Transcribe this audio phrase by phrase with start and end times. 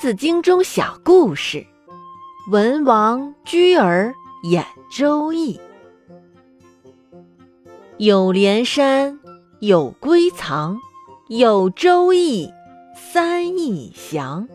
[0.00, 1.66] 子经中小故事：
[2.50, 4.14] 文王居而
[4.44, 4.64] 演
[4.98, 5.58] 《周易》。
[7.98, 9.20] 有连山，
[9.58, 10.80] 有归藏，
[11.28, 12.46] 有《周易》，
[12.96, 14.48] 三易详。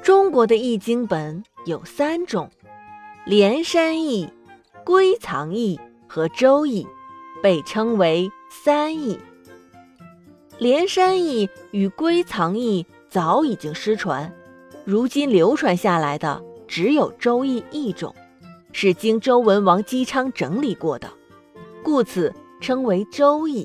[0.00, 2.48] 中国的易经本有三种：
[3.26, 4.32] 连山易、
[4.84, 6.86] 归藏易和周易，
[7.42, 9.18] 被称为三易。
[10.58, 12.86] 连山易与归藏易。
[13.10, 14.32] 早已经失传，
[14.84, 18.14] 如今流传下来的只有《周易》一种，
[18.72, 21.10] 是经周文王姬昌整理过的，
[21.82, 23.64] 故此称为《周易》。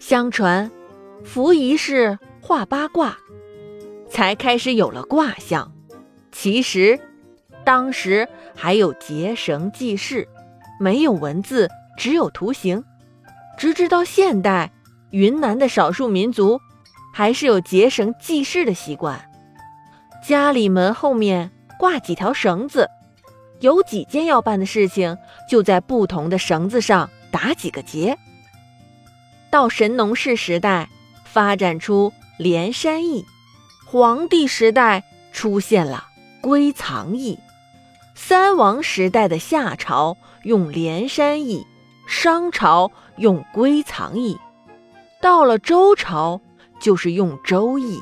[0.00, 0.68] 相传，
[1.22, 3.16] 伏仪氏画八卦，
[4.08, 5.72] 才开始有了卦象。
[6.32, 6.98] 其实，
[7.64, 10.26] 当时还有结绳记事，
[10.80, 12.82] 没有文字，只有图形。
[13.56, 14.72] 直至到现代，
[15.10, 16.60] 云南的少数民族。
[17.12, 19.30] 还是有结绳记事的习惯，
[20.26, 22.88] 家里门后面挂几条绳子，
[23.60, 28.16] 有几件要办的事情，就在不同的绳子上打几个结。
[29.50, 30.88] 到神农氏时代，
[31.24, 33.24] 发展出连山易；
[33.84, 35.02] 黄帝时代
[35.32, 36.06] 出现了
[36.40, 37.38] 归藏易；
[38.14, 41.66] 三王时代的夏朝用连山易，
[42.06, 44.38] 商朝用归藏易，
[45.20, 46.40] 到了周朝。
[46.80, 47.98] 就是用《周易》，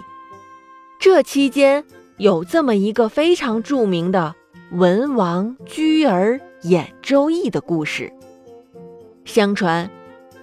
[0.99, 1.85] 这期间
[2.17, 4.35] 有这么一个非常著名的
[4.73, 8.13] 文王居而演《周易》的故事。
[9.25, 9.91] 相传，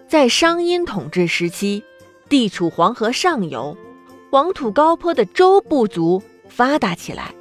[0.08, 1.84] 在商殷统治时期，
[2.30, 3.76] 地处黄河上游、
[4.30, 7.34] 黄土高坡的周部族发达起来。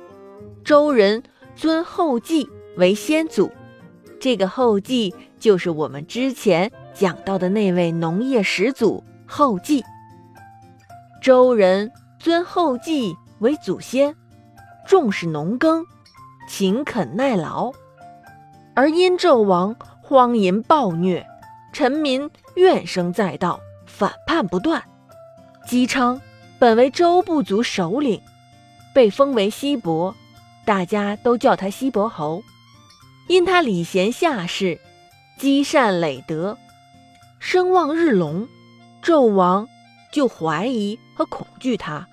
[0.65, 1.22] 周人
[1.55, 3.50] 尊后稷为先祖，
[4.19, 9.84] 这个后稷就是我们之前讲到的那位农业始祖后稷。
[11.25, 14.14] 周人尊后稷为祖先，
[14.86, 15.83] 重视农耕，
[16.47, 17.72] 勤恳耐劳。
[18.75, 21.26] 而殷纣王荒淫暴虐，
[21.72, 24.84] 臣民怨声载道，反叛不断。
[25.66, 26.21] 姬昌
[26.59, 28.21] 本为周部族首领，
[28.93, 30.15] 被封为西伯，
[30.66, 32.43] 大家都叫他西伯侯。
[33.28, 34.78] 因他礼贤下士，
[35.38, 36.59] 积善累德，
[37.38, 38.47] 声望日隆，
[39.03, 39.66] 纣王。
[40.12, 42.06] 就怀疑和恐惧他，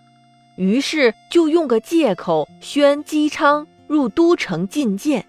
[0.56, 5.26] 于是就用个借口宣姬昌入都城觐见，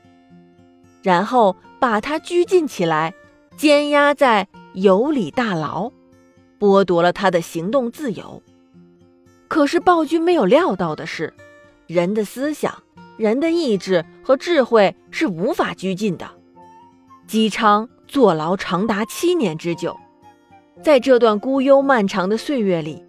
[1.03, 3.15] 然后把他拘禁起来，
[3.57, 5.91] 监押在有里大牢，
[6.61, 8.43] 剥夺了他的行动自由。
[9.49, 11.35] 可是暴君没有料到的是，
[11.87, 12.83] 人的思想、
[13.17, 16.31] 人的意志和智慧是无法拘禁的。
[17.27, 19.97] 姬昌坐牢长达七年之久。
[20.83, 23.05] 在这段孤幽漫长的岁月里，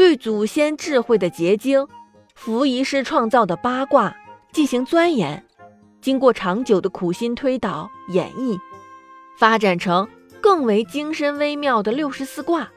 [0.00, 1.86] 对祖先智慧的结晶——
[2.34, 4.16] 伏仪师创造的八卦
[4.50, 5.44] 进行钻研，
[6.00, 8.58] 经过长久的苦心推导演绎，
[9.36, 10.08] 发展成
[10.40, 12.70] 更为精深微妙的六十四卦。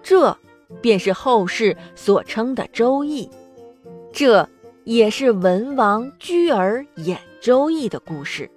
[0.00, 0.38] 这
[0.80, 3.26] 便是后世所称的《周易》，
[4.12, 4.48] 这
[4.84, 8.48] 也是文王居而演《周易》的故事。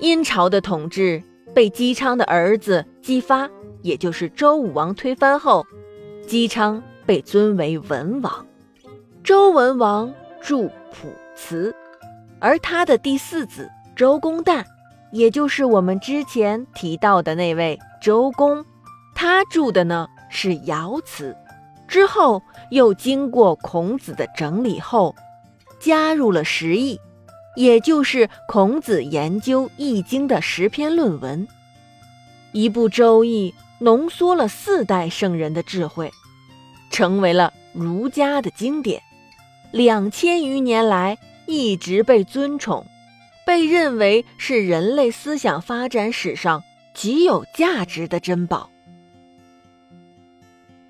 [0.00, 1.22] 殷朝的统治
[1.54, 3.48] 被姬昌的儿子姬发。
[3.82, 5.64] 也就是周武王推翻后，
[6.28, 8.46] 姬昌被尊为文王。
[9.24, 10.12] 周文王
[10.42, 11.72] 著《卜辞》，
[12.38, 13.66] 而他的第四子
[13.96, 14.62] 周公旦，
[15.10, 18.62] 也就是我们之前提到的那位周公，
[19.14, 21.32] 他著的呢是《爻辞》。
[21.88, 25.16] 之后又经过孔子的整理后，
[25.80, 27.00] 加入了十义，
[27.56, 31.48] 也就是孔子研究《易经》的十篇论文。
[32.52, 33.50] 一部《周易》。
[33.80, 36.10] 浓缩了四代圣人的智慧，
[36.98, 39.00] 成为了儒家的经典。
[39.70, 41.16] 两千余年来
[41.46, 42.84] 一直被尊崇，
[43.46, 46.64] 被认为是人类思想发展史上
[46.94, 48.68] 极有价值的珍宝。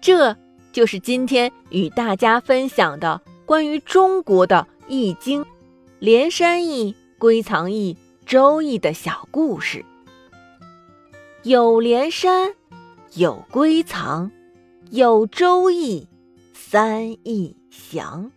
[0.00, 0.34] 这
[0.72, 5.44] 就是今天与大家分享的关于中国的《易经》、
[5.98, 7.94] 连山易、归藏易、
[8.24, 9.84] 周易的小故事。
[11.42, 12.54] 有连山。
[13.14, 14.30] 有归藏，
[14.90, 16.06] 有周易，
[16.54, 18.30] 三易详。